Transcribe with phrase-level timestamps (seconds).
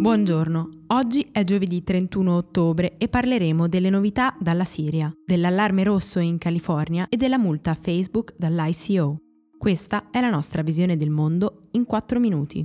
[0.00, 6.38] Buongiorno, oggi è giovedì 31 ottobre e parleremo delle novità dalla Siria, dell'allarme rosso in
[6.38, 9.16] California e della multa Facebook dall'ICO.
[9.58, 12.64] Questa è la nostra visione del mondo in 4 minuti.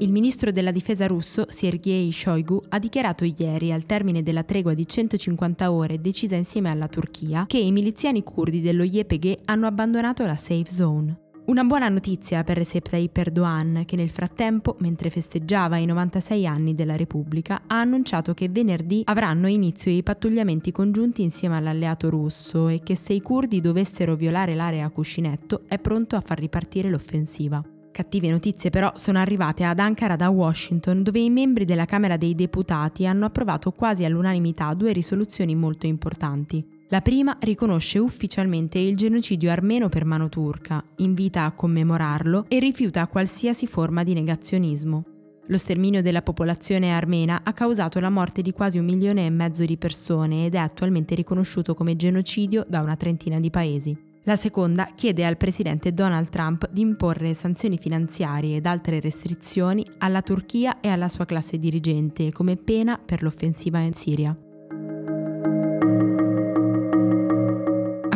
[0.00, 4.86] Il ministro della difesa russo, Sergei Shoigu, ha dichiarato ieri, al termine della tregua di
[4.86, 10.36] 150 ore decisa insieme alla Turchia, che i miliziani curdi dello YPG hanno abbandonato la
[10.36, 11.23] safe zone.
[11.46, 16.74] Una buona notizia per Recep Tayyip Erdogan, che nel frattempo, mentre festeggiava i 96 anni
[16.74, 22.80] della Repubblica, ha annunciato che venerdì avranno inizio i pattugliamenti congiunti insieme all'alleato russo e
[22.82, 27.62] che se i curdi dovessero violare l'area a cuscinetto è pronto a far ripartire l'offensiva.
[27.92, 32.34] Cattive notizie però sono arrivate ad Ankara da Washington, dove i membri della Camera dei
[32.34, 36.73] Deputati hanno approvato quasi all'unanimità due risoluzioni molto importanti.
[36.88, 43.06] La prima riconosce ufficialmente il genocidio armeno per mano turca, invita a commemorarlo e rifiuta
[43.06, 45.04] qualsiasi forma di negazionismo.
[45.46, 49.64] Lo sterminio della popolazione armena ha causato la morte di quasi un milione e mezzo
[49.64, 54.12] di persone ed è attualmente riconosciuto come genocidio da una trentina di paesi.
[54.26, 60.22] La seconda chiede al presidente Donald Trump di imporre sanzioni finanziarie ed altre restrizioni alla
[60.22, 64.34] Turchia e alla sua classe dirigente come pena per l'offensiva in Siria.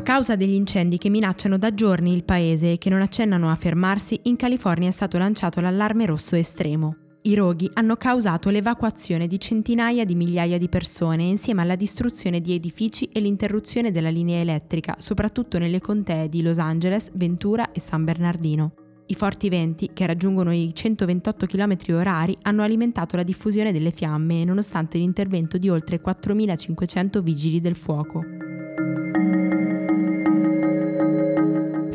[0.09, 4.19] Causa degli incendi che minacciano da giorni il paese e che non accennano a fermarsi,
[4.23, 6.97] in California è stato lanciato l'allarme rosso estremo.
[7.25, 12.55] I roghi hanno causato l'evacuazione di centinaia di migliaia di persone insieme alla distruzione di
[12.55, 18.05] edifici e l'interruzione della linea elettrica, soprattutto nelle contee di Los Angeles, Ventura e San
[18.05, 18.73] Bernardino.
[19.09, 24.43] I forti venti, che raggiungono i 128 km orari, hanno alimentato la diffusione delle fiamme
[24.45, 28.38] nonostante l'intervento di oltre 4.500 vigili del fuoco.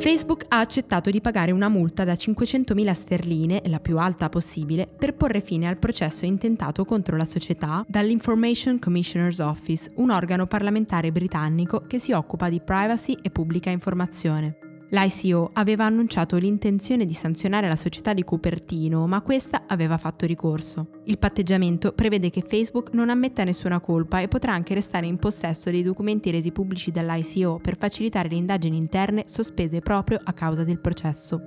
[0.04, 5.14] Facebook ha accettato di pagare una multa da 500.000 sterline, la più alta possibile, per
[5.14, 11.86] porre fine al processo intentato contro la società dall'Information Commissioner's Office, un organo parlamentare britannico
[11.88, 14.73] che si occupa di privacy e pubblica informazione.
[14.94, 21.02] L'ICO aveva annunciato l'intenzione di sanzionare la società di Cupertino, ma questa aveva fatto ricorso.
[21.06, 25.72] Il patteggiamento prevede che Facebook non ammetta nessuna colpa e potrà anche restare in possesso
[25.72, 30.80] dei documenti resi pubblici dall'ICO per facilitare le indagini interne sospese proprio a causa del
[30.80, 31.42] processo.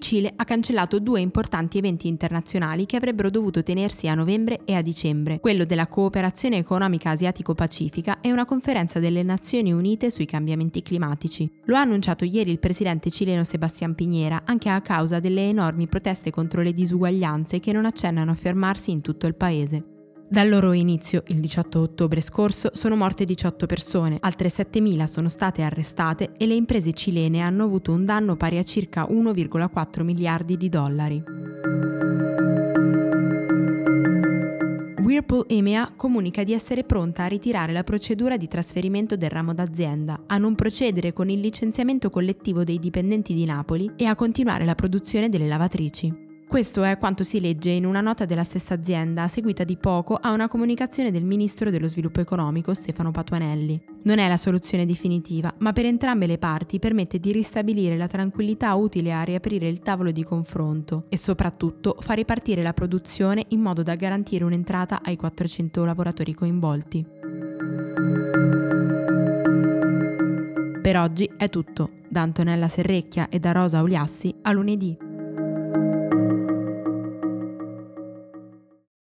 [0.00, 4.82] Cile ha cancellato due importanti eventi internazionali che avrebbero dovuto tenersi a novembre e a
[4.82, 11.48] dicembre, quello della cooperazione economica asiatico-pacifica e una conferenza delle Nazioni Unite sui cambiamenti climatici.
[11.66, 16.30] Lo ha annunciato ieri il presidente cileno Sebastián Piñera, anche a causa delle enormi proteste
[16.30, 19.99] contro le disuguaglianze che non accennano a fermarsi in tutto il paese.
[20.32, 25.62] Dal loro inizio, il 18 ottobre scorso, sono morte 18 persone, altre 7.000 sono state
[25.62, 30.68] arrestate e le imprese cilene hanno avuto un danno pari a circa 1,4 miliardi di
[30.68, 31.20] dollari.
[35.02, 40.20] Whirlpool EMEA comunica di essere pronta a ritirare la procedura di trasferimento del ramo d'azienda,
[40.28, 44.76] a non procedere con il licenziamento collettivo dei dipendenti di Napoli e a continuare la
[44.76, 46.28] produzione delle lavatrici.
[46.50, 50.32] Questo è quanto si legge in una nota della stessa azienda, seguita di poco a
[50.32, 53.80] una comunicazione del ministro dello sviluppo economico Stefano Patuanelli.
[54.02, 58.74] Non è la soluzione definitiva, ma per entrambe le parti permette di ristabilire la tranquillità
[58.74, 63.84] utile a riaprire il tavolo di confronto e soprattutto fa ripartire la produzione in modo
[63.84, 67.06] da garantire un'entrata ai 400 lavoratori coinvolti.
[70.82, 71.90] Per oggi è tutto.
[72.08, 75.09] Da Antonella Serrecchia e da Rosa Uliassi a lunedì.